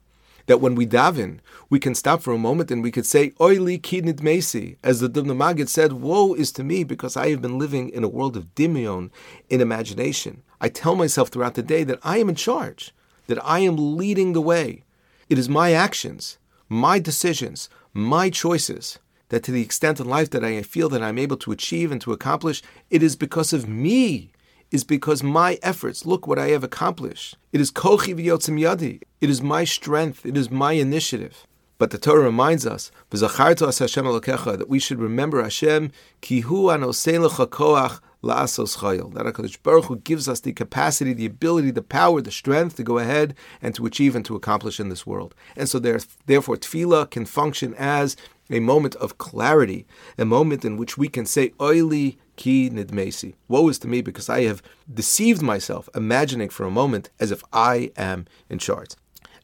That 0.47 0.61
when 0.61 0.75
we 0.75 0.87
daven, 0.87 1.39
we 1.69 1.79
can 1.79 1.95
stop 1.95 2.23
for 2.23 2.33
a 2.33 2.39
moment 2.39 2.71
and 2.71 2.83
we 2.83 2.91
could 2.91 3.07
say, 3.07 3.31
Oili 3.33 3.81
kidnit 3.81 4.21
mesi, 4.21 4.79
as 4.83 5.01
the 5.01 5.09
Dubna 5.09 5.37
Magid 5.37 5.69
said, 5.69 5.93
Woe 5.93 6.35
is 6.35 6.51
to 6.53 6.65
me 6.65 6.83
because 6.83 7.17
I 7.17 7.31
have 7.31 7.43
been 7.43 7.59
living 7.59 7.91
in 7.91 8.03
a 8.03 8.09
world 8.09 8.37
of 8.37 8.55
dimion, 8.55 9.11
in 9.49 9.61
imagination. 9.61 10.43
I 10.61 10.69
tell 10.69 10.97
myself 10.97 11.29
throughout 11.29 11.55
the 11.55 11.63
day 11.63 11.85
that 11.85 12.01
I 12.03 12.19
am 12.19 12.29
in 12.29 12.35
charge, 12.35 12.93
that 13.29 13.45
I 13.45 13.61
am 13.61 13.97
leading 13.97 14.33
the 14.33 14.41
way. 14.41 14.85
It 15.29 15.39
is 15.39 15.49
my 15.49 15.73
actions, 15.73 16.39
my 16.69 16.99
decisions, 16.99 17.69
my 17.93 18.31
choices 18.31 18.99
that 19.31 19.43
to 19.45 19.51
the 19.51 19.63
extent 19.63 19.99
in 19.99 20.09
life 20.09 20.31
that 20.31 20.45
I 20.45 20.63
feel 20.63 20.89
that 20.91 21.03
I'm 21.03 21.19
able 21.19 21.39
to 21.39 21.53
achieve 21.53 21.91
and 21.91 22.01
to 22.03 22.13
accomplish, 22.13 22.63
it 22.91 23.03
is 23.03 23.17
because 23.17 23.53
of 23.53 23.69
me, 23.69 24.31
is 24.71 24.85
because 24.85 25.23
my 25.23 25.59
efforts. 25.63 26.07
Look 26.07 26.27
what 26.27 26.39
I 26.39 26.49
have 26.49 26.63
accomplished. 26.63 27.37
It 27.53 27.61
is 27.61 27.71
kochi 27.71 28.15
v'yotzim 28.15 28.61
yadi. 28.61 29.01
It 29.21 29.31
is 29.31 29.43
my 29.43 29.65
strength. 29.65 30.25
It 30.25 30.37
is 30.37 30.51
my 30.51 30.73
initiative. 30.73 31.47
But 31.79 31.91
the 31.91 31.99
Torah 31.99 32.25
reminds 32.25 32.67
us, 32.67 32.93
Hashem 33.11 34.05
that 34.05 34.67
we 34.69 34.79
should 34.79 34.99
remember 35.01 35.43
Hashem, 35.43 35.93
ki 36.21 36.41
hu 36.41 36.65
koach 36.65 38.01
la'asos 38.23 38.77
chayil. 38.79 39.15
That 39.15 39.25
HaKadosh 39.25 39.63
Baruch 39.63 39.87
Hu 39.87 39.97
gives 39.97 40.29
us 40.29 40.41
the 40.41 40.53
capacity, 40.53 41.15
the 41.15 41.25
ability, 41.25 41.71
the 41.71 41.83
power, 41.83 42.21
the 42.21 42.31
strength 42.31 42.77
to 42.77 42.83
go 42.83 42.99
ahead 42.99 43.35
and 43.63 43.75
to 43.75 43.87
achieve 43.87 44.15
and 44.15 44.25
to 44.27 44.37
accomplish 44.37 44.79
in 44.79 44.91
this 44.91 45.07
world. 45.07 45.35
And 45.57 45.69
so 45.69 45.79
there, 45.79 46.01
therefore, 46.27 46.57
tefillah 46.57 47.11
can 47.11 47.25
function 47.25 47.75
as 47.79 48.15
a 48.51 48.61
moment 48.61 48.95
of 48.97 49.19
clarity, 49.19 49.87
a 50.19 50.25
moment 50.25 50.65
in 50.65 50.77
which 50.77 50.99
we 50.99 51.09
can 51.09 51.25
say, 51.25 51.51
Oili 51.51 52.19
ki 52.37 52.71
nidmesi. 52.71 53.35
Woe 53.49 53.69
is 53.69 53.79
to 53.81 53.89
me 53.89 54.01
because 54.01 54.29
I 54.29 54.43
have 54.43 54.63
deceived 54.93 55.43
myself, 55.43 55.89
imagining 55.95 56.49
for 56.49 56.65
a 56.65 56.71
moment 56.71 57.11
as 57.21 57.31
if 57.31 57.43
I 57.53 57.93
am 57.97 58.27
in 58.49 58.59
charge. 58.59 58.91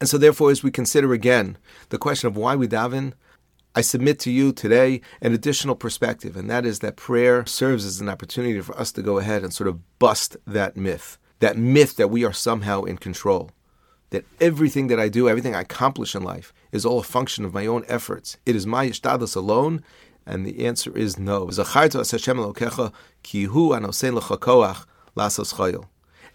And 0.00 0.08
so, 0.08 0.18
therefore, 0.18 0.50
as 0.50 0.62
we 0.62 0.70
consider 0.70 1.12
again 1.12 1.56
the 1.88 1.98
question 1.98 2.26
of 2.26 2.36
why 2.36 2.56
we 2.56 2.68
daven, 2.68 3.14
I 3.75 3.82
submit 3.82 4.18
to 4.20 4.30
you 4.30 4.52
today 4.52 5.02
an 5.20 5.32
additional 5.34 5.76
perspective, 5.76 6.36
and 6.36 6.50
that 6.50 6.64
is 6.64 6.80
that 6.80 6.96
prayer 6.96 7.44
serves 7.46 7.84
as 7.84 8.00
an 8.00 8.08
opportunity 8.08 8.60
for 8.60 8.78
us 8.78 8.90
to 8.92 9.02
go 9.02 9.18
ahead 9.18 9.42
and 9.42 9.52
sort 9.52 9.68
of 9.68 9.98
bust 9.98 10.36
that 10.46 10.76
myth, 10.76 11.18
that 11.40 11.56
myth 11.58 11.96
that 11.96 12.08
we 12.08 12.25
are 12.25 12.32
somehow 12.32 12.84
in 12.84 12.96
control 12.96 13.50
that 14.10 14.25
everything 14.40 14.86
that 14.88 15.00
I 15.00 15.08
do, 15.08 15.28
everything 15.28 15.54
I 15.54 15.60
accomplish 15.62 16.14
in 16.14 16.22
life, 16.22 16.52
is 16.72 16.84
all 16.86 17.00
a 17.00 17.04
function 17.04 17.44
of 17.44 17.54
my 17.54 17.66
own 17.66 17.84
efforts. 17.88 18.36
It 18.46 18.56
is 18.56 18.66
my 18.66 18.88
hishtadlus 18.88 19.36
alone, 19.36 19.82
and 20.26 20.46
the 20.46 20.66
answer 20.66 20.96
is 20.96 21.18
no. 21.18 21.50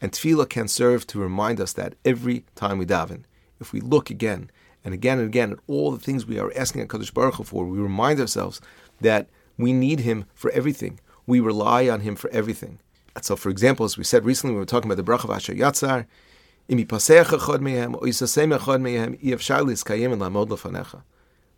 And 0.04 0.12
tefillah 0.12 0.50
can 0.50 0.68
serve 0.68 1.06
to 1.08 1.20
remind 1.20 1.62
us 1.62 1.74
that 1.74 1.96
every 2.04 2.46
time 2.56 2.78
we 2.78 2.86
daven, 2.86 3.24
if 3.60 3.72
we 3.72 3.82
look 3.82 4.10
again 4.10 4.50
and 4.84 4.94
again 4.94 5.20
and 5.20 5.28
again 5.28 5.52
at 5.52 5.60
all 5.68 5.92
the 5.92 6.00
things 6.00 6.26
we 6.26 6.40
are 6.40 6.52
asking 6.58 6.88
Hakadosh 6.88 7.14
Baruch 7.14 7.36
Hu 7.36 7.44
for, 7.44 7.66
we 7.66 7.78
remind 7.78 8.20
ourselves 8.20 8.60
that 9.00 9.30
we 9.58 9.74
need 9.74 10.00
Him 10.00 10.26
for 10.34 10.50
everything. 10.52 11.00
We 11.28 11.40
rely 11.40 11.88
on 11.88 12.02
Him 12.02 12.16
for 12.16 12.32
everything. 12.32 12.80
And 13.16 13.24
so, 13.24 13.36
for 13.36 13.50
example, 13.50 13.86
as 13.86 13.98
we 13.98 14.04
said 14.04 14.26
recently, 14.26 14.56
we 14.56 14.60
were 14.60 14.66
talking 14.66 14.92
about 14.92 15.04
the 15.04 15.12
bracha 15.12 15.26
of 15.26 15.30
Asher 15.32 15.54
Yatzar, 15.54 16.08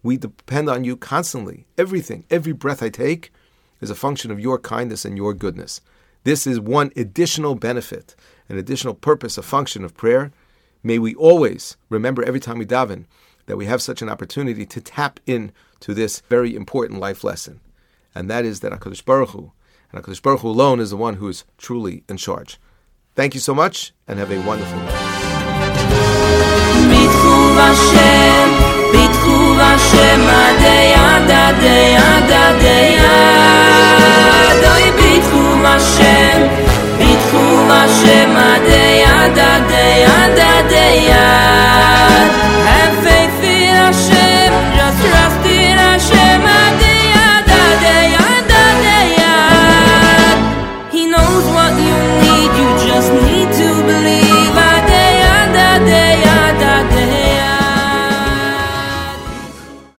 we 0.04 0.18
depend 0.18 0.70
on 0.70 0.84
you 0.84 0.98
constantly. 0.98 1.66
Everything, 1.78 2.26
every 2.30 2.52
breath 2.52 2.84
I 2.84 2.90
take 2.90 3.32
is 3.82 3.90
a 3.90 3.96
function 3.96 4.32
of 4.32 4.40
your 4.40 4.60
kindness 4.60 5.06
and 5.06 5.18
your 5.18 5.34
goodness. 5.34 5.82
This 6.26 6.46
is 6.46 6.60
one 6.60 6.92
additional 6.96 7.56
benefit, 7.56 8.16
an 8.50 8.58
additional 8.58 8.94
purpose, 8.94 9.38
a 9.38 9.42
function 9.42 9.84
of 9.84 9.96
prayer. 9.96 10.32
May 10.84 11.00
we 11.00 11.16
always 11.16 11.78
remember 11.90 12.24
every 12.24 12.40
time 12.40 12.58
we 12.58 12.66
daven 12.66 13.06
that 13.46 13.58
we 13.58 13.66
have 13.66 13.82
such 13.82 14.02
an 14.02 14.10
opportunity 14.10 14.66
to 14.66 14.82
tap 14.82 15.20
in 15.26 15.52
to 15.80 15.94
this 15.94 16.22
very 16.30 16.56
important 16.56 17.00
life 17.00 17.24
lesson. 17.24 17.60
And 18.16 18.30
that 18.30 18.46
is 18.46 18.60
that 18.60 18.72
HaKadosh 18.72 19.04
Baruch 19.04 19.30
Hu, 19.30 19.52
and 19.92 20.04
HaKadosh 20.04 20.22
Baruch 20.22 20.42
Hu 20.42 20.50
alone 20.50 20.80
is 20.80 20.92
the 20.92 20.98
one 20.98 21.16
who 21.16 21.28
is 21.28 21.44
truly 21.58 22.04
in 22.08 22.18
charge. 22.18 22.58
Thank 23.16 23.34
you 23.36 23.40
so 23.40 23.54
much 23.54 23.94
and 24.08 24.20
have 24.20 24.32
a 24.32 24.40
wonderful 24.46 24.80
night. 24.80 25.14